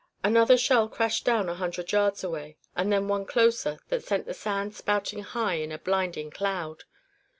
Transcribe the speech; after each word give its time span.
Another 0.23 0.57
shell 0.57 0.87
crashed 0.89 1.25
down 1.25 1.47
a 1.47 1.53
hundred 1.53 1.91
yards 1.91 2.23
away, 2.23 2.57
and 2.75 2.91
then 2.91 3.07
one 3.07 3.23
closer 3.23 3.77
that 3.89 4.03
sent 4.03 4.25
the 4.25 4.33
sand 4.33 4.73
spouting 4.73 5.21
high 5.21 5.53
in 5.57 5.71
a 5.71 5.77
blinding 5.77 6.31
cloud. 6.31 6.85